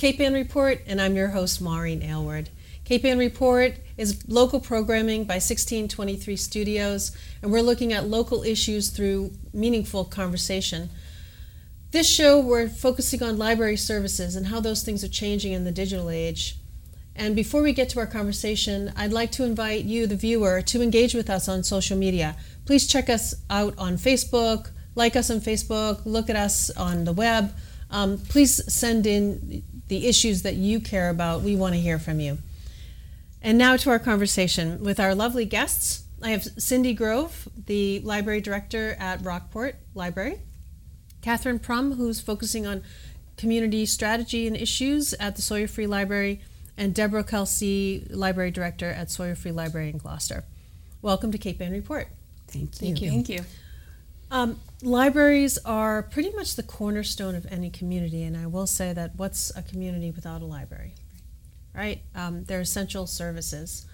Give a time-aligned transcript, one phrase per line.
[0.00, 2.48] Cape Report, and I'm your host, Maureen Aylward.
[2.86, 9.32] Cape Report is local programming by 1623 Studios, and we're looking at local issues through
[9.52, 10.88] meaningful conversation.
[11.90, 15.70] This show, we're focusing on library services and how those things are changing in the
[15.70, 16.56] digital age.
[17.14, 20.80] And before we get to our conversation, I'd like to invite you, the viewer, to
[20.80, 22.36] engage with us on social media.
[22.64, 27.12] Please check us out on Facebook, like us on Facebook, look at us on the
[27.12, 27.52] web.
[27.90, 31.42] Um, please send in the issues that you care about.
[31.42, 32.38] We want to hear from you.
[33.42, 36.04] And now to our conversation with our lovely guests.
[36.22, 40.38] I have Cindy Grove, the library director at Rockport Library,
[41.22, 42.82] Catherine Prum, who's focusing on
[43.36, 46.40] community strategy and issues at the Sawyer Free Library,
[46.76, 50.44] and Deborah Kelsey, library director at Sawyer Free Library in Gloucester.
[51.02, 52.06] Welcome to Cape Ann Report.
[52.46, 52.86] Thank you.
[52.86, 53.10] Thank you.
[53.10, 53.40] Thank you.
[54.30, 59.16] Um, libraries are pretty much the cornerstone of any community, and I will say that
[59.16, 60.94] what's a community without a library?
[61.74, 62.02] Right?
[62.14, 63.86] Um, they're essential services.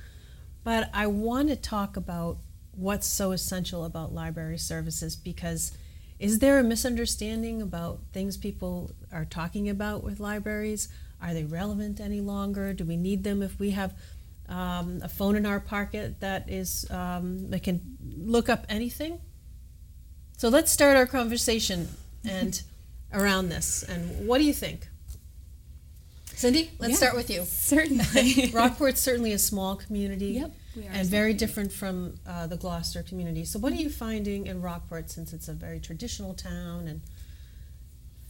[0.64, 2.38] But I want to talk about
[2.72, 5.72] what's so essential about library services because
[6.18, 10.88] is there a misunderstanding about things people are talking about with libraries?
[11.20, 12.72] Are they relevant any longer?
[12.72, 13.94] Do we need them if we have
[14.48, 17.80] um, a phone in our pocket that is um, that can
[18.16, 19.20] look up anything?
[20.36, 21.88] So let's start our conversation
[22.24, 22.60] and
[23.12, 23.82] around this.
[23.82, 24.86] And what do you think?
[26.26, 27.44] Cindy, let's yeah, start with you.
[27.44, 28.50] Certainly.
[28.54, 30.32] Rockport's certainly a small community.
[30.32, 30.54] Yep.
[30.92, 33.46] And very different from uh, the Gloucester community.
[33.46, 36.86] So, what are you finding in Rockport since it's a very traditional town?
[36.86, 37.00] And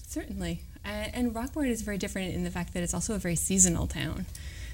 [0.07, 3.35] certainly, uh, and Rockport is very different in the fact that it's also a very
[3.35, 4.27] seasonal town.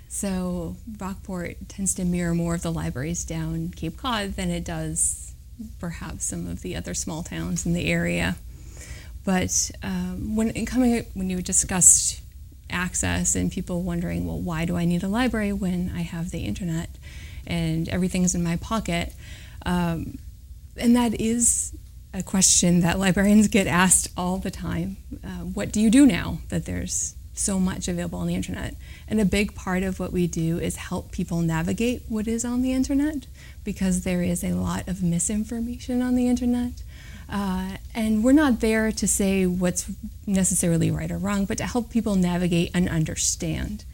[0.09, 5.33] So, Rockport tends to mirror more of the libraries down Cape Cod than it does
[5.79, 8.37] perhaps some of the other small towns in the area.
[9.25, 12.21] But um, when coming when you discussed
[12.71, 16.41] access and people wondering, well, why do I need a library when I have the
[16.41, 16.91] internet
[17.47, 19.13] and everything's in my pocket?
[19.65, 20.19] Um,
[20.77, 21.77] and that is
[22.15, 24.97] a question that librarians get asked all the time.
[25.25, 28.75] Uh, what do you do now that there's so much available on the internet?
[29.09, 32.63] And a big part of what we do is help people navigate what is on
[32.63, 33.27] the internet
[33.65, 36.73] because there is a lot of misinformation on the internet.
[37.29, 39.91] Uh, and we're not there to say what's
[40.27, 43.85] necessarily right or wrong, but to help people navigate and understand.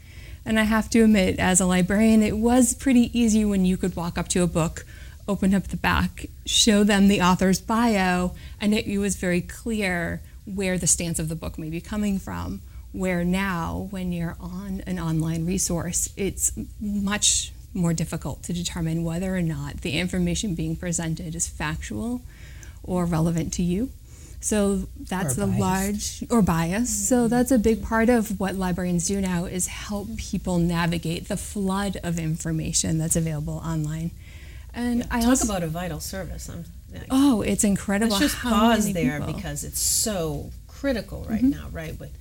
[0.45, 3.95] And I have to admit, as a librarian, it was pretty easy when you could
[3.95, 4.85] walk up to a book,
[5.27, 10.21] open up the back, show them the author's bio, and it, it was very clear
[10.45, 12.61] where the stance of the book may be coming from.
[12.91, 19.35] Where now, when you're on an online resource, it's much more difficult to determine whether
[19.35, 22.21] or not the information being presented is factual
[22.83, 23.89] or relevant to you.
[24.41, 26.89] So that's the large or bias.
[26.89, 27.03] Mm-hmm.
[27.03, 31.35] So that's a big part of what librarians do now is help people navigate the
[31.35, 34.11] flood of information that's available online.
[34.73, 36.49] And yeah, I talk also, about a vital service.
[36.49, 36.63] I'm,
[37.09, 38.11] oh, it's incredible.
[38.13, 39.33] Let's just pause there people.
[39.33, 41.49] because it's so critical right mm-hmm.
[41.49, 41.99] now, right?
[41.99, 42.15] With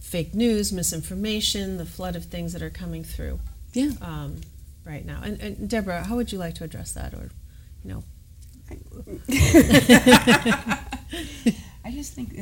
[0.00, 3.40] fake news, misinformation, the flood of things that are coming through.
[3.74, 3.90] Yeah.
[4.00, 4.40] Um,
[4.84, 5.20] right now.
[5.22, 7.30] And, and Deborah, how would you like to address that, or
[7.84, 8.04] you know?
[11.84, 12.34] I just think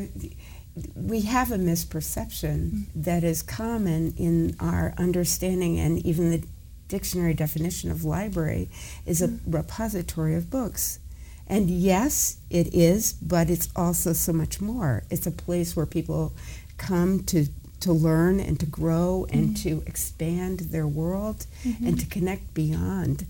[0.95, 3.03] we have a misperception mm-hmm.
[3.03, 6.45] that is common in our understanding and even the
[6.89, 8.69] dictionary definition of library
[9.07, 9.51] is a mm-hmm.
[9.51, 11.01] repository of books.
[11.47, 15.03] And yes, it is, but it's also so much more.
[15.11, 16.33] It's a place where people
[16.79, 17.47] come to
[17.81, 19.69] to learn and to grow and mm-hmm.
[19.69, 21.87] to expand their world mm-hmm.
[21.87, 23.27] and to connect beyond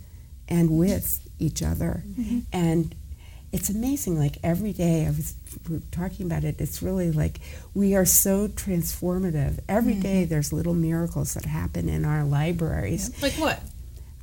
[0.48, 2.02] and with each other.
[2.06, 2.40] Mm-hmm.
[2.52, 2.94] And
[3.52, 5.34] it's amazing, like every day, I was
[5.90, 7.40] talking about it, it's really like
[7.74, 9.58] we are so transformative.
[9.68, 10.30] Every day mm-hmm.
[10.30, 13.20] there's little miracles that happen in our libraries.
[13.22, 13.60] Like what?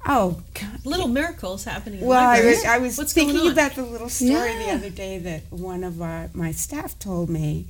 [0.05, 0.85] Oh, God.
[0.85, 1.99] little miracles happening.
[2.05, 4.65] well, I was, I was thinking about the little story yeah.
[4.65, 7.67] the other day that one of our, my staff told me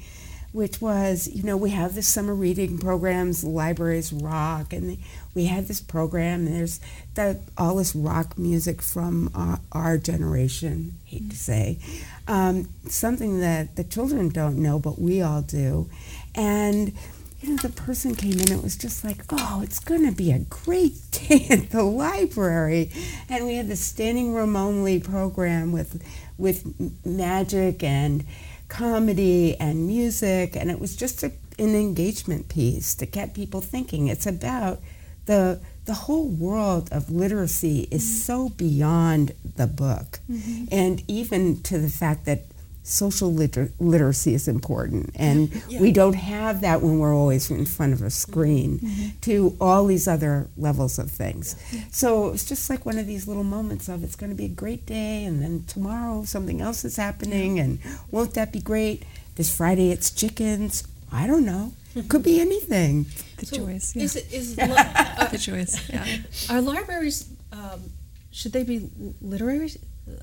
[0.53, 4.97] which was, you know, we have this summer reading programs, libraries rock, and
[5.35, 6.79] we had this program, and there's
[7.15, 11.29] that all this rock music from our, our generation, hate mm-hmm.
[11.29, 11.79] to say,
[12.27, 15.89] um, something that the children don't know, but we all do.
[16.33, 16.93] And,
[17.41, 20.31] you know, the person came in, it was just like, oh, it's going to be
[20.31, 22.91] a great day at the library.
[23.29, 26.03] And we had the standing room only program with,
[26.37, 26.65] with
[27.05, 28.25] magic and,
[28.67, 34.07] comedy and music, and it was just a, an engagement piece to get people thinking.
[34.07, 34.79] It's about
[35.25, 38.19] the the whole world of literacy is mm-hmm.
[38.19, 40.65] so beyond the book, mm-hmm.
[40.71, 42.41] and even to the fact that
[42.87, 45.11] social liter- literacy is important.
[45.15, 45.81] And yeah.
[45.81, 49.19] we don't have that when we're always in front of a screen mm-hmm.
[49.21, 51.55] to all these other levels of things.
[51.71, 51.81] Yeah.
[51.91, 54.49] so it's just like one of these little moments of it's going to be a
[54.49, 57.63] great day and then tomorrow something else is happening yeah.
[57.63, 57.79] and
[58.09, 59.03] won't that be great?
[59.35, 60.87] This friday it's chickens.
[61.11, 61.73] I don't know.
[62.09, 63.05] Could be anything.
[63.37, 66.05] The so choice is it is uh, the choice yeah.
[66.49, 67.91] are libraries um,
[68.31, 68.89] should they be
[69.21, 69.71] literary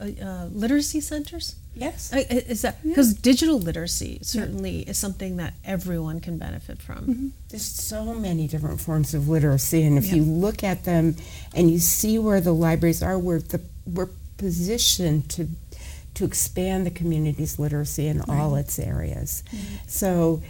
[0.00, 2.12] uh, uh, literacy centers Yes.
[2.12, 3.18] Is that because yeah.
[3.22, 4.90] digital literacy certainly yeah.
[4.90, 7.06] is something that everyone can benefit from?
[7.06, 7.28] Mm-hmm.
[7.48, 10.16] There's so many different forms of literacy, and if yeah.
[10.16, 11.16] you look at them
[11.54, 15.48] and you see where the libraries are, we're the, we're positioned to
[16.14, 18.28] to expand the community's literacy in right.
[18.28, 19.42] all its areas.
[19.50, 19.74] Mm-hmm.
[19.88, 20.42] So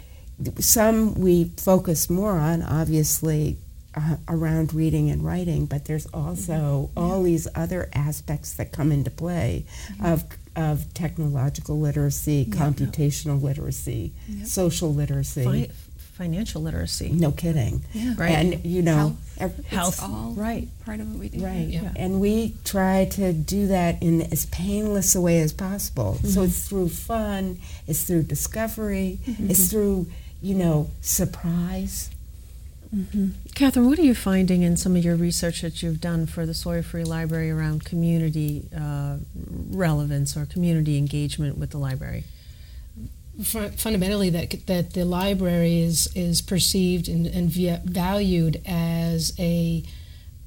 [0.59, 3.59] some we focus more on, obviously.
[3.97, 6.99] Uh, around reading and writing, but there's also mm-hmm.
[6.99, 10.05] all these other aspects that come into play mm-hmm.
[10.05, 10.25] of
[10.57, 12.55] of technological literacy, yeah.
[12.55, 14.47] computational literacy, yep.
[14.47, 15.45] social literacy.
[15.45, 15.71] Fi-
[16.15, 17.11] financial literacy.
[17.11, 17.85] No kidding.
[17.93, 18.15] Yeah.
[18.17, 18.31] Right.
[18.31, 20.03] And you know, health, health.
[20.03, 20.69] all right.
[20.85, 21.45] part of what we do.
[21.45, 21.67] Right.
[21.67, 21.91] Yeah.
[21.97, 26.15] And we try to do that in as painless a way as possible.
[26.19, 26.29] Mm-hmm.
[26.29, 27.59] So it's through fun,
[27.89, 29.51] it's through discovery, mm-hmm.
[29.51, 30.07] it's through,
[30.41, 32.11] you know, surprise.
[32.95, 33.29] Mm-hmm.
[33.55, 36.55] Catherine, what are you finding in some of your research that you've done for the
[36.55, 39.17] Sawyer Free Library around community uh,
[39.71, 42.25] relevance or community engagement with the library?
[43.43, 49.83] fundamentally, that that the library is is perceived and, and valued as a,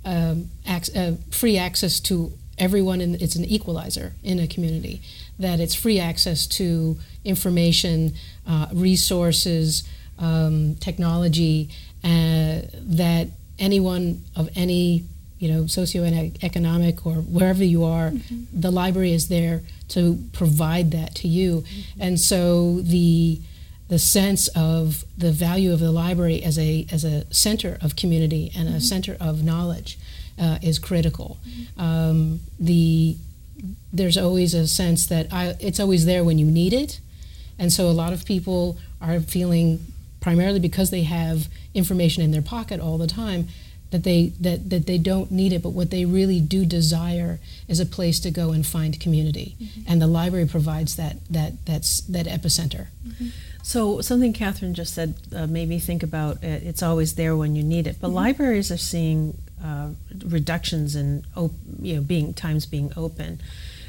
[0.05, 5.01] um, ac- free access to everyone, and it's an equalizer in a community.
[5.37, 8.13] That it's free access to information,
[8.47, 9.83] uh, resources,
[10.17, 11.69] um, technology
[12.03, 13.27] uh, that
[13.59, 15.03] anyone of any
[15.39, 18.43] you know socioeconomic or wherever you are mm-hmm.
[18.53, 22.01] the library is there to provide that to you mm-hmm.
[22.01, 23.39] and so the
[23.87, 28.51] the sense of the value of the library as a as a center of community
[28.55, 28.77] and mm-hmm.
[28.77, 29.97] a center of knowledge
[30.39, 31.81] uh, is critical mm-hmm.
[31.81, 33.15] um, the
[33.91, 36.99] there's always a sense that I, it's always there when you need it
[37.59, 39.85] and so a lot of people are feeling
[40.27, 43.47] primarily because they have information in their pocket all the time
[43.91, 47.39] that they that, that they don't need it but what they really do desire
[47.69, 49.89] is a place to go and find community mm-hmm.
[49.89, 53.27] and the library provides that that that's that epicenter mm-hmm.
[53.63, 56.61] so something catherine just said uh, made me think about it.
[56.61, 58.17] it's always there when you need it but mm-hmm.
[58.17, 59.33] libraries are seeing
[59.63, 59.87] uh,
[60.25, 63.39] reductions in op- you know being times being open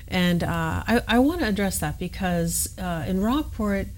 [0.06, 3.88] and uh, I, I want to address that because uh, in rockport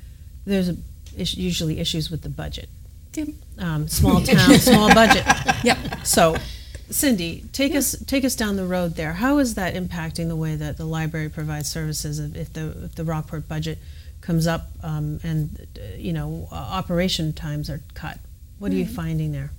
[0.46, 0.76] there's a,
[1.16, 2.68] usually issues with the budget
[3.58, 5.24] um, small town, small budget.
[5.62, 6.06] Yep.
[6.06, 6.36] So,
[6.88, 9.12] Cindy, take us take us down the road there.
[9.12, 13.04] How is that impacting the way that the library provides services if the if the
[13.04, 13.78] Rockport budget
[14.22, 15.66] comes up um, and
[15.96, 18.18] you know uh, operation times are cut?
[18.58, 19.50] What are you finding there?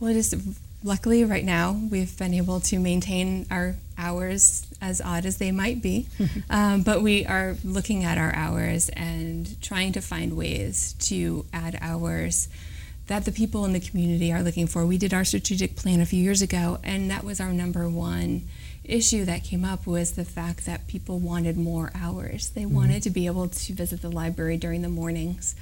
[0.00, 5.26] Well, it is luckily right now we've been able to maintain our hours as odd
[5.26, 6.06] as they might be
[6.50, 11.76] um, but we are looking at our hours and trying to find ways to add
[11.80, 12.48] hours
[13.08, 14.86] that the people in the community are looking for.
[14.86, 18.42] We did our strategic plan a few years ago, and that was our number one
[18.84, 22.50] issue that came up was the fact that people wanted more hours.
[22.50, 22.74] They mm-hmm.
[22.74, 25.56] wanted to be able to visit the library during the mornings,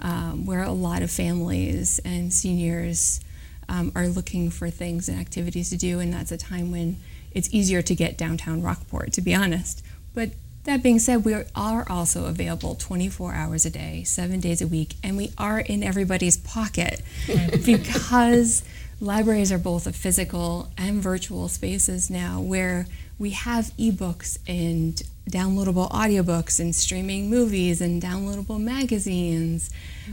[0.00, 3.20] um, where a lot of families and seniors
[3.68, 6.96] um, are looking for things and activities to do, and that's a time when
[7.32, 9.84] it's easier to get downtown Rockport, to be honest.
[10.14, 10.30] But
[10.64, 14.94] that being said, we are also available 24 hours a day, seven days a week,
[15.02, 17.02] and we are in everybody's pocket
[17.64, 18.64] because
[19.00, 22.86] libraries are both a physical and virtual spaces now where
[23.18, 29.70] we have ebooks and downloadable audiobooks and streaming movies and downloadable magazines.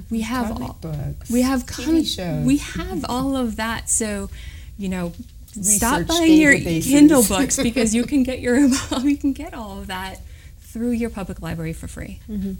[0.09, 2.45] We have Comic all, books, we have com- shows.
[2.45, 3.89] we have all of that.
[3.89, 4.29] So,
[4.77, 5.13] you know,
[5.45, 8.57] stop buying your Kindle books because you can get your
[9.03, 10.21] you can get all of that
[10.59, 12.19] through your public library for free.
[12.27, 12.53] Mm-hmm.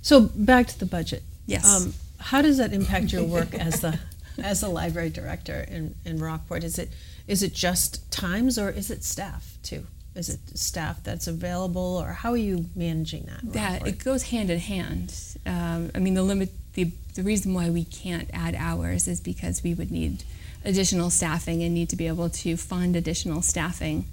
[0.00, 1.22] So back to the budget.
[1.46, 1.66] Yes.
[1.66, 3.98] Um, how does that impact your work as the
[4.42, 6.64] as a library director in, in Rockport?
[6.64, 6.90] Is it
[7.26, 9.86] is it just times or is it staff too?
[10.16, 13.52] Is it staff that's available or how are you managing that?
[13.52, 15.14] That it goes hand in hand.
[15.44, 19.62] Um, I mean, the limit the the reason why we can't add hours is because
[19.62, 20.24] we would need
[20.64, 24.04] additional staffing and need to be able to fund additional staffing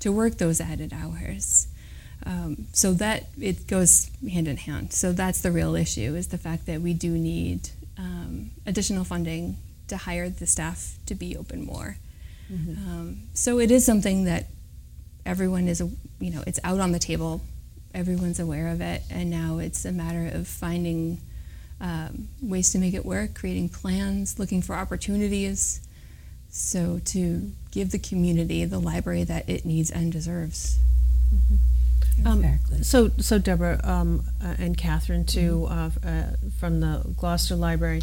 [0.00, 1.66] to work those added hours.
[2.26, 4.92] Um, so that it goes hand in hand.
[4.92, 9.56] So that's the real issue is the fact that we do need um, additional funding
[9.88, 11.98] to hire the staff to be open more.
[12.52, 12.90] Mm-hmm.
[12.90, 14.46] Um, so it is something that
[15.26, 15.80] everyone is,
[16.20, 17.40] you know, it's out on the table
[17.94, 21.20] everyone's aware of it, and now it's a matter of finding
[21.80, 25.80] um, ways to make it work, creating plans, looking for opportunities.
[26.50, 30.78] So to give the community the library that it needs and deserves.
[31.34, 32.26] Mm-hmm.
[32.26, 32.44] Um.
[32.82, 36.06] So, so Deborah um, uh, and Catherine, too, mm-hmm.
[36.06, 36.24] uh, uh,
[36.58, 38.02] from the Gloucester Library.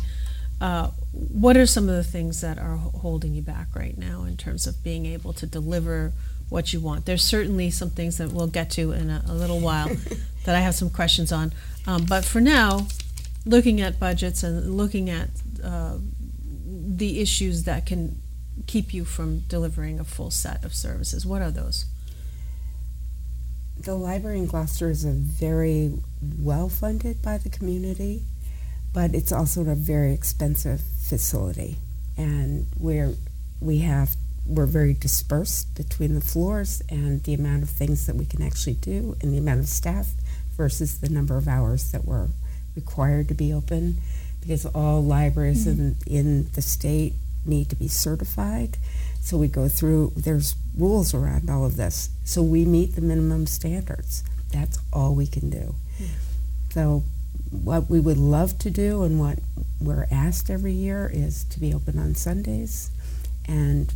[0.60, 4.38] Uh, what are some of the things that are holding you back right now in
[4.38, 6.14] terms of being able to deliver
[6.52, 7.06] what you want?
[7.06, 9.88] There's certainly some things that we'll get to in a, a little while
[10.46, 11.54] that I have some questions on.
[11.88, 12.88] Um, but for now,
[13.46, 15.30] looking at budgets and looking at
[15.64, 15.96] uh,
[16.68, 18.22] the issues that can
[18.68, 21.86] keep you from delivering a full set of services, what are those?
[23.80, 25.94] The library in Gloucester is a very
[26.38, 28.24] well funded by the community,
[28.94, 31.78] but it's also a very expensive facility,
[32.18, 33.16] and we're
[33.62, 38.26] we have we're very dispersed between the floors and the amount of things that we
[38.26, 40.12] can actually do and the amount of staff
[40.58, 42.28] versus the number of hours that we're
[42.76, 43.98] required to be open
[44.42, 45.94] because all libraries mm-hmm.
[46.08, 47.14] in, in the state
[47.46, 48.78] need to be certified.
[49.22, 52.10] So we go through, there's rules around all of this.
[52.24, 54.24] So we meet the minimum standards.
[54.52, 55.76] That's all we can do.
[56.00, 56.06] Mm-hmm.
[56.72, 57.04] So
[57.52, 59.40] what we would love to do and what
[59.80, 62.90] we're asked every year is to be open on Sundays.
[63.48, 63.94] And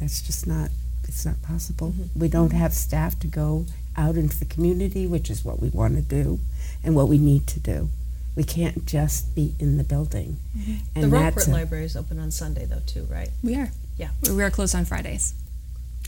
[0.00, 0.70] that's just not,
[1.04, 1.90] it's not possible.
[1.90, 2.20] Mm-hmm.
[2.20, 5.96] We don't have staff to go out into the community, which is what we want
[5.96, 6.38] to do
[6.84, 7.90] and what we need to do.
[8.36, 10.38] We can't just be in the building.
[10.56, 10.74] Mm-hmm.
[10.94, 13.30] And the Rockport Library is open on Sunday, though, too, right?
[13.42, 13.70] We are.
[13.96, 14.10] Yeah.
[14.22, 15.34] We are closed on Fridays.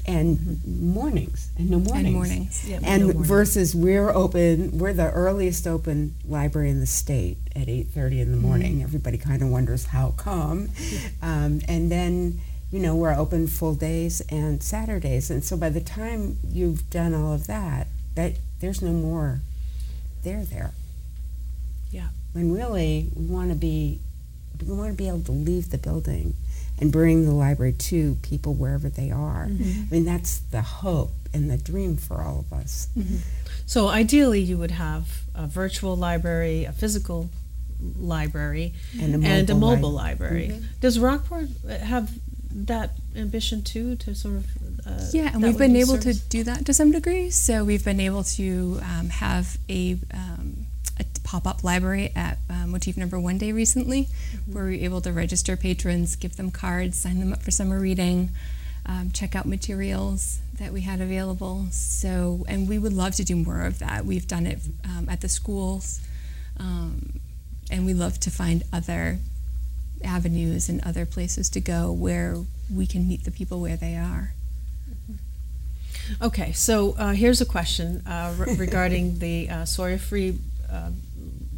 [0.07, 0.95] And mm-hmm.
[0.95, 2.05] mornings, and no mornings.
[2.07, 2.69] And mornings.
[2.69, 7.67] Yeah, and no versus we're open, we're the earliest open library in the state at
[7.67, 8.75] 8.30 in the morning.
[8.75, 8.85] Mm-hmm.
[8.85, 10.69] Everybody kind of wonders how come.
[11.23, 12.41] Um, and then,
[12.71, 15.31] you know, we're open full days and Saturdays.
[15.31, 19.41] And so by the time you've done all of that, that there's no more
[20.23, 20.73] there there.
[21.91, 24.01] Yeah when really we want to be
[24.67, 26.35] we want to be able to leave the building
[26.79, 29.47] and bring the library to people wherever they are.
[29.47, 29.83] Mm-hmm.
[29.83, 32.89] I mean, that's the hope and the dream for all of us.
[32.97, 33.17] Mm-hmm.
[33.65, 37.31] So, ideally, you would have a virtual library, a physical
[37.99, 40.49] library, and a mobile, and a mobile li- library.
[40.49, 40.65] Mm-hmm.
[40.81, 42.11] Does Rockport have
[42.53, 44.47] that ambition too, to sort of?
[44.87, 47.31] Uh, yeah, and we've been able to do that to some degree.
[47.31, 50.67] So, we've been able to um, have a um,
[50.99, 54.53] a pop-up library at um, Motif Number One Day recently, mm-hmm.
[54.53, 57.81] where we were able to register patrons, give them cards, sign them up for summer
[57.81, 58.31] reading,
[58.87, 61.67] um, check out materials that we had available.
[61.71, 64.05] So, and we would love to do more of that.
[64.05, 66.01] We've done it um, at the schools,
[66.59, 67.21] um,
[67.71, 69.19] and we love to find other
[70.05, 72.37] avenues and other places to go where
[72.73, 74.33] we can meet the people where they are.
[76.21, 80.39] Okay, so uh, here's a question uh, re- regarding the uh, Sawyer Free
[80.71, 80.91] uh,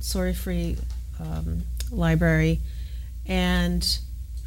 [0.00, 0.76] Sawyer Free
[1.20, 2.61] um, Library
[3.26, 3.99] and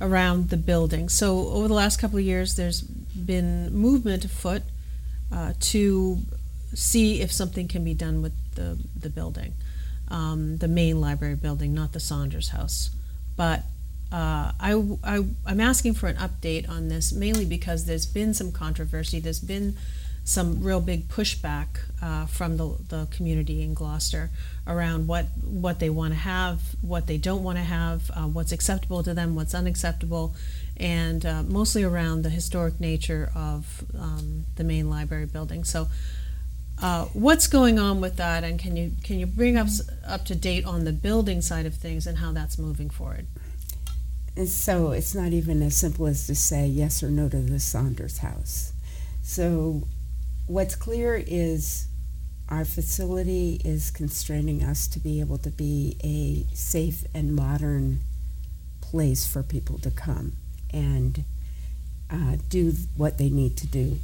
[0.01, 1.09] around the building.
[1.09, 4.63] So over the last couple of years, there's been movement afoot
[5.31, 6.19] uh, to
[6.73, 9.53] see if something can be done with the the building,
[10.09, 12.91] um, the main library building, not the Saunders House.
[13.35, 13.63] But
[14.11, 18.51] uh, I, I, I'm asking for an update on this mainly because there's been some
[18.51, 19.19] controversy.
[19.19, 19.75] There's been
[20.23, 21.67] some real big pushback
[22.01, 24.31] uh, from the, the community in Gloucester
[24.65, 28.51] around what what they want to have, what they don't want to have, uh, what's
[28.51, 30.33] acceptable to them, what's unacceptable,
[30.77, 35.63] and uh, mostly around the historic nature of um, the main library building.
[35.63, 35.87] So.
[36.81, 40.35] Uh, what's going on with that, and can you can you bring us up to
[40.35, 43.25] date on the building side of things and how that's moving forward?
[44.37, 47.59] And so it's not even as simple as to say yes or no to the
[47.59, 48.73] Saunders house.
[49.23, 49.87] So
[50.47, 51.87] what's clear is
[52.49, 58.01] our facility is constraining us to be able to be a safe and modern
[58.81, 60.33] place for people to come
[60.71, 61.23] and
[62.11, 63.97] uh, do what they need to do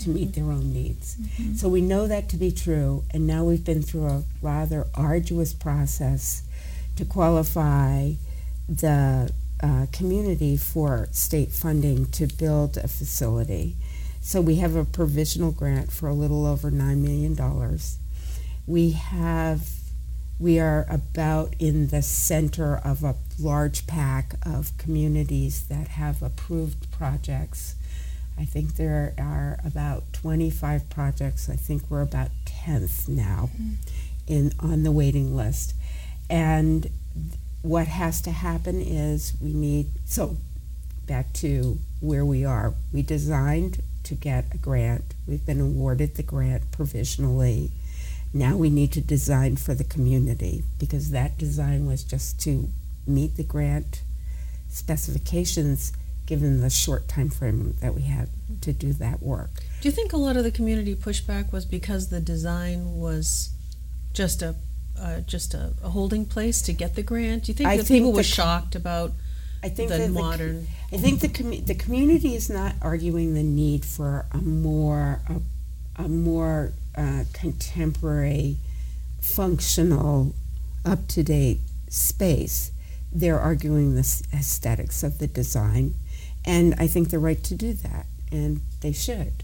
[0.00, 1.16] to meet their own needs.
[1.16, 1.54] Mm-hmm.
[1.54, 5.54] So we know that to be true, and now we've been through a rather arduous
[5.54, 6.42] process
[6.96, 8.12] to qualify
[8.68, 9.30] the
[9.62, 13.76] uh, community for state funding to build a facility.
[14.20, 17.78] So we have a provisional grant for a little over $9 million.
[18.66, 19.68] We have
[20.38, 26.90] we are about in the center of a large pack of communities that have approved
[26.90, 27.74] projects.
[28.38, 31.48] I think there are about 25 projects.
[31.48, 33.74] I think we're about 10th now mm-hmm.
[34.26, 35.74] in on the waiting list.
[36.28, 36.90] And
[37.66, 40.36] what has to happen is we need so
[41.06, 42.74] back to where we are.
[42.92, 45.14] We designed to get a grant.
[45.26, 47.72] We've been awarded the grant provisionally.
[48.32, 52.68] now we need to design for the community because that design was just to
[53.06, 54.02] meet the grant
[54.68, 55.92] specifications
[56.26, 58.28] given the short time frame that we had
[58.60, 59.62] to do that work.
[59.80, 63.50] Do you think a lot of the community pushback was because the design was
[64.12, 64.54] just a
[64.98, 67.44] uh, just a, a, holding place to get the grant?
[67.44, 69.12] Do you think I that think people were shocked about
[69.62, 70.66] I think the modern?
[70.90, 75.20] The, I think the com- the community is not arguing the need for a more
[75.28, 78.56] a, a more uh, contemporary,
[79.20, 80.34] functional,
[80.84, 82.70] up to date space.
[83.12, 85.94] They're arguing the aesthetics of the design,
[86.44, 89.42] and I think they're right to do that, and they should.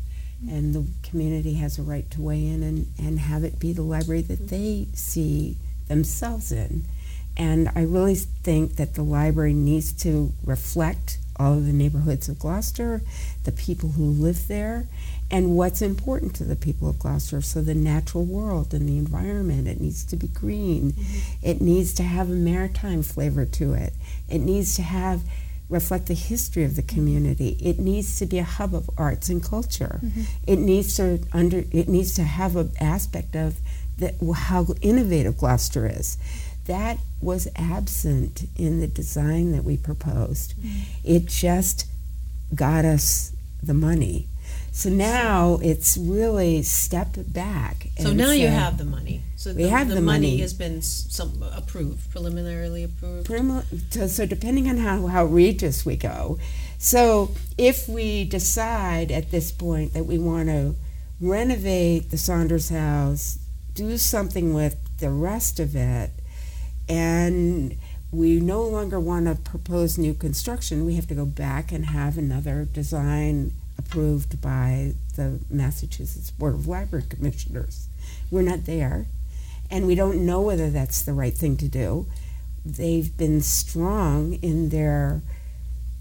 [0.49, 3.83] And the community has a right to weigh in and, and have it be the
[3.83, 5.57] library that they see
[5.89, 6.85] themselves in.
[7.37, 12.39] And I really think that the library needs to reflect all of the neighborhoods of
[12.39, 13.03] Gloucester,
[13.45, 14.87] the people who live there,
[15.31, 17.41] and what's important to the people of Gloucester.
[17.41, 20.93] So, the natural world and the environment, it needs to be green.
[20.93, 21.47] Mm-hmm.
[21.49, 23.95] It needs to have a maritime flavor to it.
[24.29, 25.23] It needs to have
[25.73, 27.57] reflect the history of the community.
[27.61, 30.01] It needs to be a hub of arts and culture.
[30.05, 30.23] Mm-hmm.
[30.47, 33.57] It needs to under it needs to have an aspect of
[33.99, 36.19] the, how innovative Gloucester is.
[36.67, 40.55] That was absent in the design that we proposed.
[40.55, 40.79] Mm-hmm.
[41.05, 41.87] It just
[42.55, 44.29] got us the money.
[44.75, 47.89] So now it's really stepped back.
[47.99, 49.21] So now you have the money.
[49.37, 50.39] So we the, have the, the money, money.
[50.39, 53.27] has been some approved, preliminarily approved.
[53.91, 56.39] so, so depending on how, how regis we go.
[56.79, 60.75] So if we decide at this point that we want to
[61.21, 63.39] renovate the Saunders House,
[63.75, 66.11] do something with the rest of it,
[66.89, 67.77] and
[68.11, 72.17] we no longer want to propose new construction, we have to go back and have
[72.17, 77.89] another design approved by the Massachusetts Board of Library Commissioners.
[78.31, 79.07] We're not there,
[79.71, 82.07] and we don't know whether that's the right thing to do.
[82.65, 85.23] They've been strong in their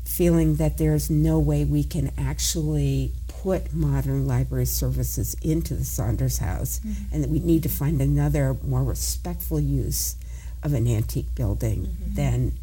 [0.03, 6.39] feeling that there's no way we can actually put modern library services into the Saunders
[6.39, 7.13] House, mm-hmm.
[7.13, 10.15] and that we need to find another more respectful use
[10.63, 12.15] of an antique building mm-hmm.
[12.15, 12.53] than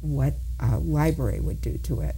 [0.00, 2.16] what a library would do to it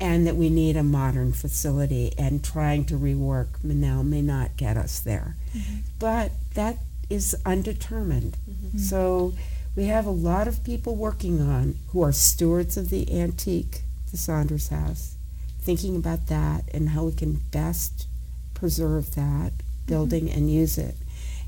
[0.00, 4.76] and that we need a modern facility and trying to rework Manel may not get
[4.76, 5.36] us there.
[5.56, 5.76] Mm-hmm.
[5.98, 6.78] But that
[7.10, 8.36] is undetermined.
[8.48, 8.78] Mm-hmm.
[8.78, 9.34] So
[9.74, 14.16] we have a lot of people working on who are stewards of the antique, the
[14.16, 15.14] Saunders House,
[15.60, 18.06] thinking about that and how we can best
[18.54, 19.52] preserve that
[19.86, 20.38] building mm-hmm.
[20.38, 20.94] and use it.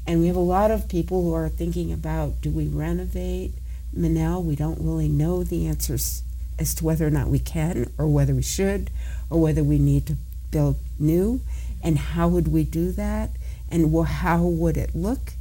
[0.07, 3.53] And we have a lot of people who are thinking about do we renovate
[3.97, 4.43] Manel?
[4.45, 6.23] We don't really know the answers
[6.61, 8.91] as to whether or not we can or whether we should
[9.31, 10.17] or whether we need to
[10.51, 11.41] build new.
[11.83, 13.31] And how would we do that?
[13.71, 15.33] And well, how would it look?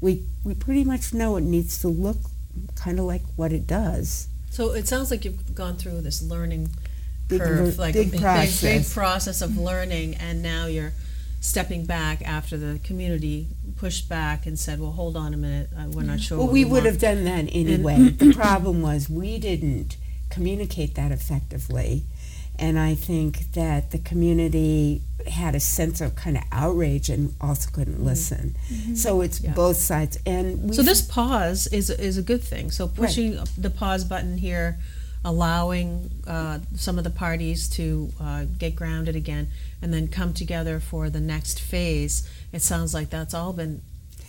[0.00, 2.18] We we pretty much know it needs to look
[2.74, 4.28] kind of like what it does.
[4.50, 6.68] So it sounds like you've gone through this learning
[7.28, 8.60] big, curve like big, big process.
[8.60, 9.40] Big, big process.
[9.40, 10.92] of learning and now you're
[11.40, 15.84] stepping back after the community pushed back and said well hold on a minute uh,
[15.90, 17.96] we're not sure well we, we would have done that anyway.
[18.18, 19.96] The problem was we didn't
[20.38, 22.04] communicate that effectively.
[22.60, 27.70] And I think that the community had a sense of kind of outrage and also
[27.70, 28.12] couldn't mm-hmm.
[28.12, 28.56] listen.
[28.72, 28.94] Mm-hmm.
[28.94, 29.52] So it's yeah.
[29.52, 30.18] both sides.
[30.24, 32.70] And so this pause is is a good thing.
[32.70, 33.48] So pushing right.
[33.56, 34.78] the pause button here,
[35.24, 39.48] allowing uh, some of the parties to uh, get grounded again,
[39.82, 42.28] and then come together for the next phase.
[42.52, 43.82] It sounds like that's all been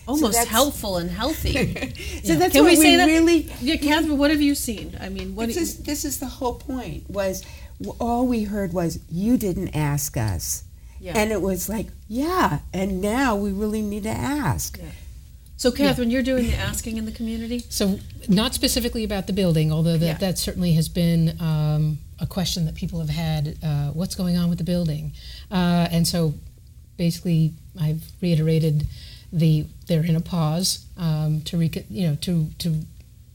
[0.10, 1.54] almost so helpful and healthy.
[2.24, 2.40] so yeah.
[2.40, 3.06] that's Can what we, say that?
[3.06, 3.50] really.
[3.62, 4.98] Yeah, Catherine, what have you seen?
[5.00, 5.48] I mean, what?
[5.48, 7.10] This is, this is the whole point.
[7.10, 7.46] Was
[8.00, 10.64] all we heard was you didn't ask us,
[11.00, 11.14] yeah.
[11.16, 14.78] and it was like, yeah, and now we really need to ask.
[14.78, 14.90] Yeah.
[15.58, 16.16] So, Catherine, yeah.
[16.16, 17.66] you're doing the asking in the community.
[17.68, 20.14] So, not specifically about the building, although that, yeah.
[20.14, 23.58] that certainly has been um, a question that people have had.
[23.62, 25.12] Uh, what's going on with the building?
[25.52, 26.34] Uh, and so,
[26.96, 28.88] basically, I've reiterated
[29.32, 32.82] the they're in a pause um, to rec- you know to to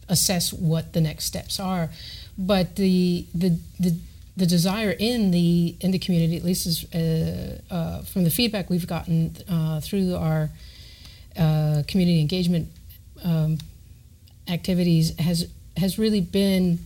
[0.08, 1.90] assess what the next steps are.
[2.36, 3.96] But the the the
[4.36, 8.68] the desire in the in the community, at least is uh, uh, from the feedback
[8.68, 10.50] we've gotten uh, through our
[11.36, 12.68] uh, community engagement
[13.24, 13.58] um,
[14.48, 16.78] activities, has has really been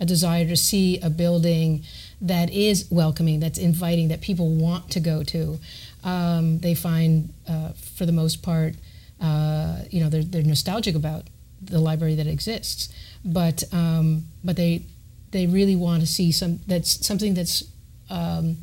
[0.00, 1.84] a desire to see a building
[2.20, 5.58] that is welcoming, that's inviting, that people want to go to.
[6.04, 8.74] Um, they find, uh, for the most part,
[9.20, 11.22] uh, you know, they're, they're nostalgic about
[11.62, 12.92] the library that exists,
[13.24, 14.82] but um, but they
[15.30, 17.64] they really want to see some that's something that's
[18.10, 18.58] um,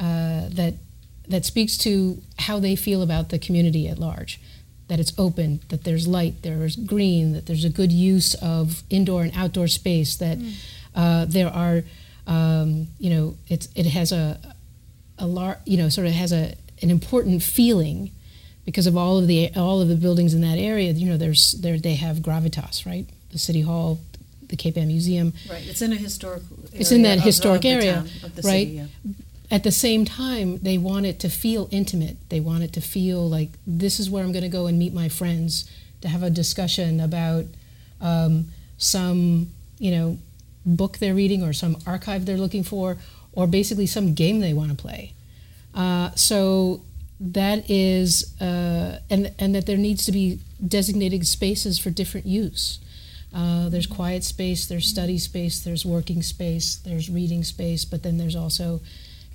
[0.00, 0.74] uh, that
[1.28, 4.40] that speaks to how they feel about the community at large.
[4.88, 9.22] that it's open, that there's light, there's green, that there's a good use of indoor
[9.22, 10.54] and outdoor space, that mm.
[10.94, 11.84] uh, there are,
[12.26, 14.38] um, you know, it's, it has a,
[15.18, 18.10] a lar- you know, sort of has a, an important feeling
[18.64, 20.92] because of all of the all of the buildings in that area.
[20.92, 23.06] You know, there's there they have gravitas, right?
[23.30, 23.98] The city hall,
[24.48, 25.32] the Cape Ann Museum.
[25.50, 25.66] Right.
[25.66, 26.42] It's in a historic.
[26.72, 28.42] It's in that historic of area, town, right?
[28.42, 28.86] City, yeah.
[29.50, 32.16] At the same time, they want it to feel intimate.
[32.28, 34.92] They want it to feel like this is where I'm going to go and meet
[34.92, 35.70] my friends
[36.02, 37.46] to have a discussion about
[38.02, 40.18] um, some, you know,
[40.66, 42.98] book they're reading or some archive they're looking for,
[43.38, 45.12] or basically some game they want to play.
[45.72, 46.80] Uh, so
[47.20, 52.80] that is, uh, and and that there needs to be designated spaces for different use.
[53.32, 58.18] Uh, there's quiet space, there's study space, there's working space, there's reading space, but then
[58.18, 58.80] there's also,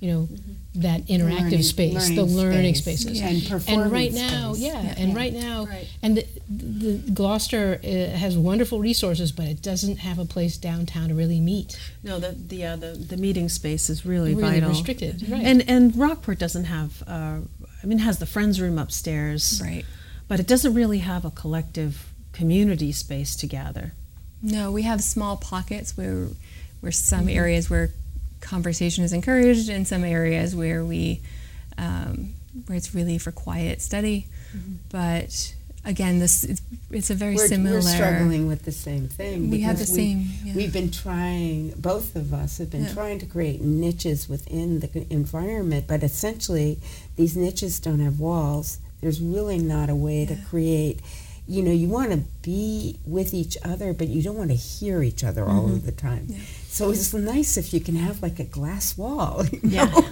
[0.00, 0.80] you know, mm-hmm.
[0.82, 3.00] that interactive learning, space, learning the learning space.
[3.00, 3.28] spaces, yeah.
[3.28, 4.64] and performance And right now, space.
[4.64, 5.16] yeah, yeah, and yeah.
[5.16, 5.88] right now, right.
[6.02, 11.08] and the, the Gloucester uh, has wonderful resources, but it doesn't have a place downtown
[11.08, 11.78] to really meet.
[12.02, 14.70] No, the the uh, the, the meeting space is really, really vital.
[14.70, 15.44] restricted, right?
[15.44, 17.02] And and Rockport doesn't have.
[17.06, 17.38] Uh,
[17.82, 19.84] I mean, it has the friends room upstairs, Right.
[20.26, 23.92] But it doesn't really have a collective community space to gather.
[24.42, 26.28] No, we have small pockets where
[26.80, 27.38] where some mm-hmm.
[27.38, 27.90] areas where
[28.44, 31.20] conversation is encouraged, in some areas where we
[31.78, 32.34] um,
[32.66, 34.28] where it's really for quiet study.
[34.56, 34.74] Mm-hmm.
[34.90, 35.54] But
[35.84, 37.76] again, this it's, it's a very we're, similar.
[37.76, 39.50] We're struggling with the same thing.
[39.50, 40.26] We have the we, same.
[40.44, 40.54] Yeah.
[40.54, 41.70] We've been trying.
[41.76, 42.94] Both of us have been Yeah.
[42.94, 46.78] trying to create niches within the environment, but essentially,
[47.16, 48.78] these niches don't have walls.
[49.00, 51.00] There's really not a way to create.
[51.46, 55.02] You know, you want to be with each other, but you don't want to hear
[55.02, 56.26] each other all of the time.
[56.28, 56.38] Yeah.
[56.74, 60.04] So it's nice if you can have like a glass wall, you know?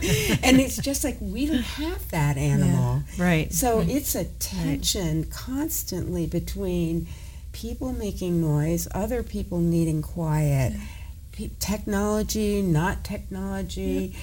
[0.45, 3.03] and it's just like we don't have that animal.
[3.19, 3.53] Right.
[3.53, 7.09] So it's a tension constantly between
[7.51, 10.75] people making noise, other people needing quiet,
[11.33, 14.15] pe- technology, not technology,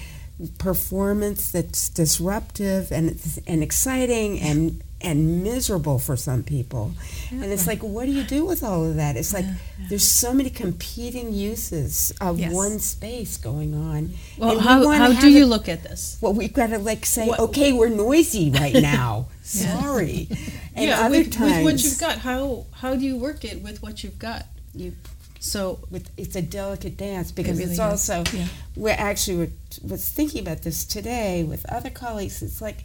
[0.56, 6.92] performance that's disruptive and and exciting and and miserable for some people.
[7.30, 9.16] And it's like, what do you do with all of that?
[9.16, 9.46] It's like
[9.88, 12.52] there's so many competing uses of Yes.
[12.52, 14.12] one space going on.
[14.36, 16.18] Well, And how, wanna how do you it- look at this?
[16.20, 19.28] well, we've got to like say, What- okay, we're noisy right now.
[19.42, 20.28] Sorry.
[20.76, 23.82] And other with, times, with what you've got, how how do you work it with
[23.82, 24.46] what you've got?
[24.74, 24.94] you,
[25.40, 28.46] So with, it's a delicate dance because really it's also Yeah.
[28.76, 29.48] we're actually were,
[29.82, 32.40] was thinking about this today with other colleagues.
[32.42, 32.84] It's like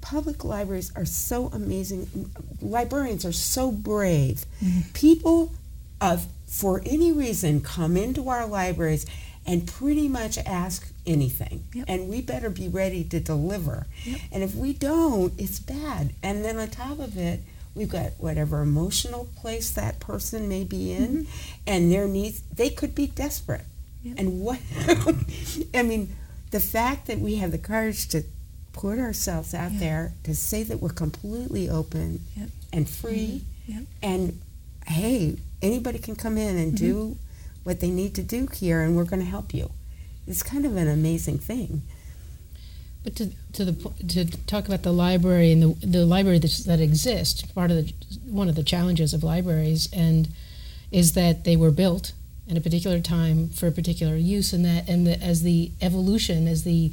[0.00, 2.30] public libraries are so amazing.
[2.60, 4.44] Librarians are so brave.
[4.62, 4.92] Mm-hmm.
[4.92, 5.52] People
[6.00, 9.06] of for any reason come into our libraries
[9.46, 11.64] and pretty much ask anything.
[11.72, 11.84] Yep.
[11.88, 13.86] And we better be ready to deliver.
[14.30, 16.12] And if we don't, it's bad.
[16.22, 17.40] And then on top of it,
[17.74, 21.48] we've got whatever emotional place that person may be in mm-hmm.
[21.66, 23.64] and their needs they could be desperate.
[24.02, 24.18] Yep.
[24.18, 24.60] And what
[25.74, 26.14] I mean,
[26.50, 28.24] the fact that we have the courage to
[28.72, 29.78] put ourselves out Yeah.
[29.78, 32.48] there to say that we're completely open Yep.
[32.72, 33.72] and free mm-hmm.
[33.72, 33.86] Yep.
[34.02, 34.40] and
[34.86, 37.12] hey, anybody can come in and do mm-hmm.
[37.64, 39.70] what they need to do here and we're going to help you.
[40.26, 41.82] It's kind of an amazing thing.
[43.04, 46.80] But to, to the to talk about the library and the, the library that, that
[46.80, 47.92] exists, part of the
[48.24, 50.28] one of the challenges of libraries and
[50.92, 52.12] is that they were built
[52.56, 56.64] a particular time for a particular use, and that and the, as the evolution, as
[56.64, 56.92] the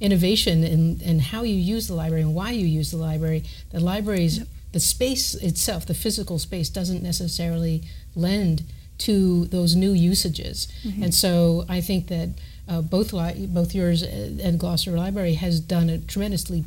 [0.00, 3.80] innovation in, in how you use the library and why you use the library, the
[3.80, 7.82] libraries, the space itself, the physical space, doesn't necessarily
[8.14, 8.62] lend
[8.98, 10.68] to those new usages,
[11.02, 12.30] and so I think that
[12.68, 16.64] uh, both li- both yours and Gloucester Library has done a tremendously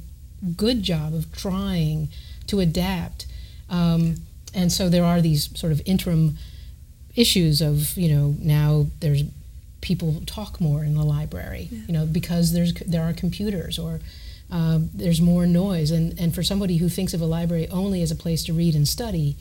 [0.55, 2.09] good job of trying
[2.47, 3.25] to adapt.
[3.69, 4.15] Um,
[4.53, 6.37] and so there are these sort of interim
[7.19, 9.23] issues of you know now there's
[9.81, 13.99] people talk more in the library you know because there's there are computers or
[14.51, 18.11] um, there's more noise and and for somebody who thinks of a library only as
[18.11, 19.35] a place to read and study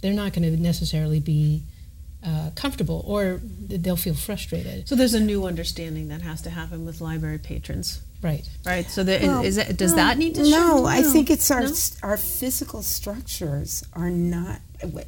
[0.00, 1.62] they're not going to necessarily be
[2.24, 3.40] uh, comfortable or
[3.82, 8.00] they'll feel frustrated so there's a new understanding that has to happen with library patrons,
[8.22, 8.86] right right?
[8.90, 10.88] So the, Well, is it, does no, that need to No, shift?
[10.98, 11.74] I think it's our No?
[12.02, 14.60] our physical structures are not.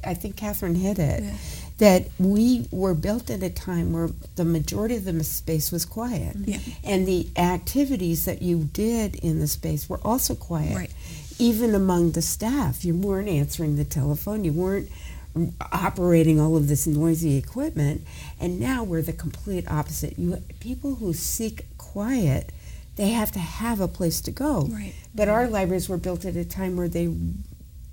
[0.04, 1.22] I think Catherine hit it.
[1.24, 1.36] Yeah.
[1.78, 6.36] That we were built at a time where the majority of the space was quiet,
[6.36, 6.50] mm-hmm.
[6.50, 6.58] Yeah.
[6.82, 10.74] and the activities that you did in the space were also quiet.
[10.76, 10.92] Right.
[11.38, 14.44] Even among the staff, you weren't answering the telephone.
[14.44, 14.88] You weren't
[15.72, 18.02] operating all of this noisy equipment,
[18.40, 20.18] and now we're the complete opposite.
[20.18, 22.50] You people who seek quiet,
[22.96, 24.62] they have to have a place to go.
[24.70, 24.94] Right.
[25.14, 27.14] But our libraries were built at a time where they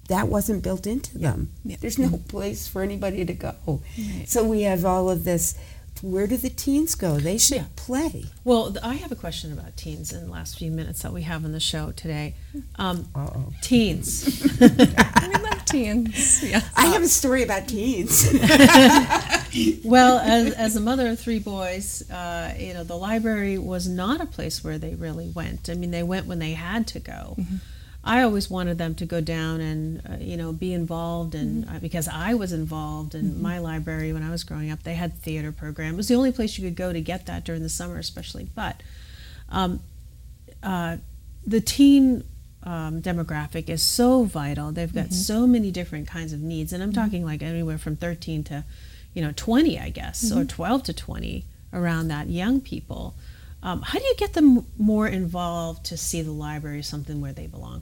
[0.08, 1.50] that wasn't built into them.
[1.64, 1.78] Yeah.
[1.80, 3.56] There's no place for anybody to go.
[3.68, 4.24] Right.
[4.28, 5.56] So we have all of this.
[6.02, 7.18] Where do the teens go?
[7.20, 7.64] They should Yeah.
[7.78, 8.26] play.
[8.44, 11.46] Well, I have a question about teens in the last few minutes that we have
[11.46, 12.36] on the show today.
[12.76, 13.54] Um, Uh-oh.
[13.62, 14.26] teens.
[14.60, 16.44] we love teens.
[16.44, 16.62] Yeah.
[16.76, 18.28] I have a story about teens.
[19.84, 24.22] well, as, as a mother of three boys, uh, you know, the library was not
[24.22, 25.70] a place where they really went.
[25.70, 27.38] I mean, they went when they had to go.
[28.08, 31.80] I always wanted them to go down and, uh, you know, be involved, and uh,
[31.80, 35.52] because I was involved in my library when I was growing up, they had theater
[35.52, 35.96] program.
[35.96, 38.48] It was the only place you could go to get that during the summer, especially.
[38.54, 38.84] But
[39.50, 39.80] um,
[40.62, 40.98] uh,
[41.48, 42.24] the teen
[42.62, 44.72] um, demographic is so vital.
[44.72, 48.44] They've got so many different kinds of needs, and I'm talking like anywhere from 13
[48.46, 48.64] to,
[49.16, 53.16] you know, 20, I guess, or 12 to 20 around that young people.
[53.64, 57.34] Um, how do you get them more involved to see the library as something where
[57.34, 57.82] they belong?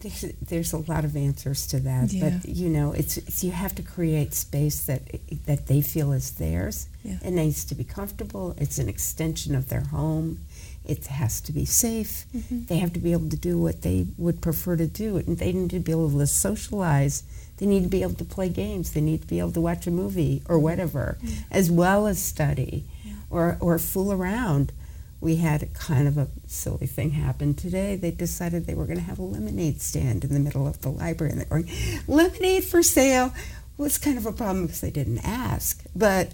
[0.00, 2.38] There's, there's a lot of answers to that, Yeah.
[2.40, 5.02] but you know, it's, it's you have to create space that
[5.46, 6.88] that they feel is theirs.
[7.04, 7.18] Yeah.
[7.24, 8.54] It needs to be comfortable.
[8.58, 10.40] It's an extension of their home.
[10.84, 12.26] It has to be safe.
[12.34, 12.64] Mm-hmm.
[12.66, 15.52] They have to be able to do what they would prefer to do, and they
[15.52, 17.24] need to be able to socialize.
[17.56, 18.92] They need to be able to play games.
[18.92, 20.64] They need to be able to watch a movie or mm-hmm.
[20.64, 21.42] whatever, mm-hmm.
[21.50, 22.84] as well as study
[23.30, 24.72] or or fool around
[25.20, 27.96] we had a kind of a silly thing happen today.
[27.96, 30.90] They decided they were going to have a lemonade stand in the middle of the
[30.90, 31.70] library, and they're going,
[32.06, 33.32] "Lemonade for sale."
[33.76, 36.32] Well, it's kind of a problem because they didn't ask, but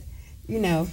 [0.49, 0.89] you know.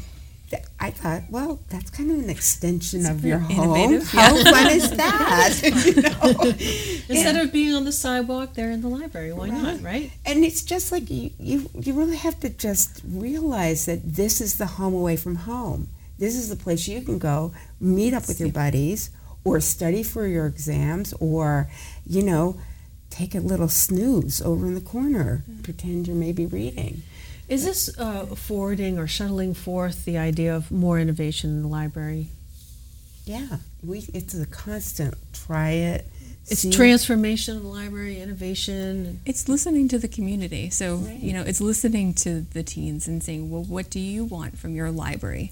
[0.50, 4.02] th- I thought, well, that's kind of an extension of your home.
[4.02, 5.54] How fun is that?
[5.86, 6.52] you know?
[7.10, 9.32] Instead of being on the sidewalk, they're in the library.
[9.32, 9.82] Why not, Right.
[9.84, 10.12] right?
[10.26, 14.56] And it's just like you, you, you really have to just realize that this is
[14.56, 15.88] the home away from home.
[16.20, 19.10] This is the place you can go meet up with your buddies
[19.44, 21.70] or study for your exams or,
[22.06, 22.60] you know,
[23.10, 27.02] take a little snooze over in the corner, pretend you're maybe reading.
[27.48, 32.28] Is this uh, forwarding or shuttling forth the idea of more innovation in the library?
[33.26, 36.06] Yeah, we, it's a constant try it.
[36.48, 39.20] It's see- transformation of the library, innovation.
[39.26, 40.70] It's listening to the community.
[40.70, 41.18] So, Right.
[41.20, 44.76] you know, it's listening to the teens and saying, well, what do you want from
[44.76, 45.52] your library?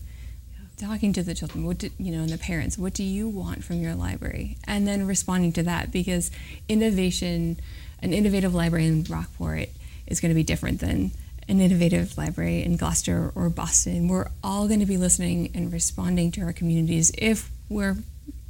[0.80, 3.64] Talking to the children, what do, you know, and the parents, what do you want
[3.64, 4.58] from your library?
[4.68, 6.30] And then responding to that because
[6.70, 7.60] innovation,
[8.02, 9.70] an innovative library in Rockport
[10.06, 11.12] is going to be different than
[11.50, 14.08] an innovative library in Gloucester or Boston.
[14.08, 17.98] We're all going to be listening and responding to our communities if we're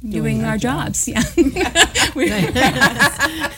[0.06, 1.06] doing, our our, jobs.
[1.06, 1.38] jobs.
[1.38, 1.86] Yeah.
[2.14, 2.52] We're-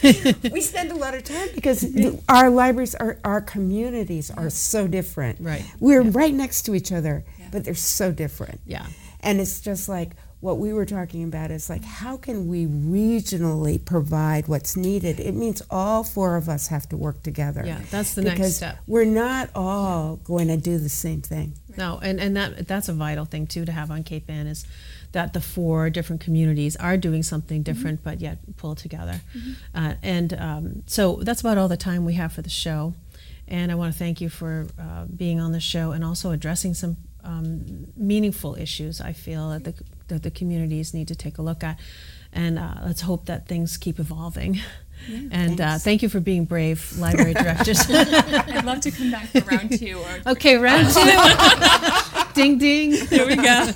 [0.51, 1.85] we spend a lot of time because
[2.29, 5.39] our libraries, our, our communities are so different.
[5.41, 5.65] Right.
[5.81, 7.40] We're right next to each other, Yeah.
[7.51, 8.61] But they're so different.
[8.67, 8.87] Yeah.
[9.21, 13.83] And it's just like what we were talking about is like, how can we regionally
[13.83, 15.21] provide what's needed?
[15.21, 17.63] It means all four of us have to work together.
[17.65, 18.79] Yeah, that's the next because step.
[18.87, 21.53] We're not all going to do the same thing.
[21.77, 24.67] No, and, and that that's a vital thing too to have on Cape Ann is
[25.13, 29.21] that the four different communities are doing something different but yet pulled together.
[29.75, 32.95] Uh, and um, so that's about all the time we have for the show.
[33.47, 36.73] And I want to thank you for uh, being on the show and also addressing
[36.73, 39.75] some um, meaningful issues I feel that the,
[40.09, 41.79] that the communities need to take a look at.
[42.33, 44.61] And uh, let's hope that things keep evolving.
[45.31, 47.81] and uh, thank you for being brave, library directors.
[47.91, 49.99] I'd love to come back for round two.
[49.99, 52.33] Or Okay, round two.
[52.35, 53.05] ding ding.
[53.07, 53.73] there we go.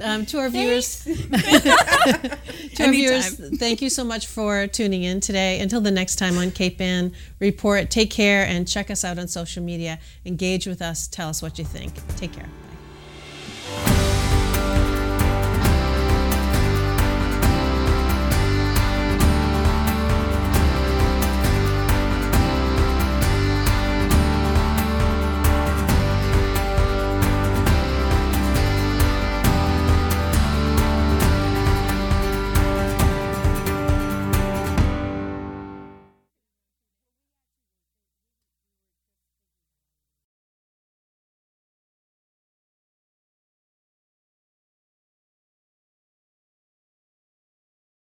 [0.00, 5.60] Um, to our viewers, to our viewers, thank you so much for tuning in today.
[5.60, 9.28] Until the next time on Cape Ann Report, take care and check us out on
[9.28, 9.98] social media.
[10.24, 11.08] Engage with us.
[11.08, 11.92] Tell us what you think.
[12.16, 12.48] Take care.